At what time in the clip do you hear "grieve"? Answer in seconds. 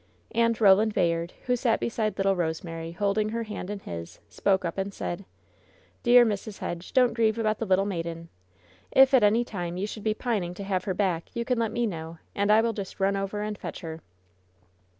7.13-7.37